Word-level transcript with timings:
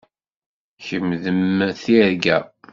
Kemm 0.85 1.07
d 1.23 1.25
mm 1.35 1.59
tirga. 1.81 2.37